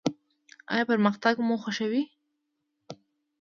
[0.71, 2.03] ایا پرمختګ مو خوښیږي؟